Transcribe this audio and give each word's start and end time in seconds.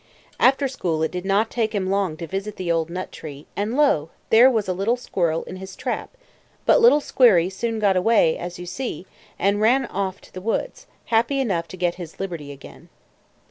After 0.39 0.67
school 0.67 1.03
it 1.03 1.11
did 1.11 1.25
not 1.25 1.51
take 1.51 1.75
him 1.75 1.91
long 1.91 2.17
to 2.17 2.25
visit 2.25 2.55
the 2.55 2.71
old 2.71 2.89
nut 2.89 3.11
tree, 3.11 3.45
and 3.55 3.77
lo! 3.77 4.09
there 4.31 4.49
was 4.49 4.67
a 4.67 4.73
little 4.73 4.97
squirrel 4.97 5.43
in 5.43 5.57
his 5.57 5.75
trap; 5.75 6.17
but 6.65 6.81
little 6.81 7.01
squirry 7.01 7.51
soon 7.51 7.77
got 7.77 7.95
away, 7.95 8.35
as 8.35 8.57
you 8.57 8.65
see, 8.65 9.05
and 9.37 9.61
ran 9.61 9.85
off 9.85 10.19
to 10.21 10.33
the 10.33 10.41
woods, 10.41 10.87
happy 11.13 11.39
enough 11.39 11.67
to 11.67 11.77
get 11.77 11.95
his 12.01 12.19
liberty 12.19 12.51
again. 12.51 12.89